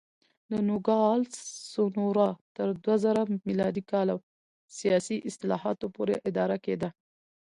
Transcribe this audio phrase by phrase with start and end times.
[0.67, 1.35] نوګالس
[1.71, 3.35] سونورا تر دوه زره م
[3.91, 4.09] کال
[4.77, 6.89] سیاسي اصلاحاتو پورې اداره کېده.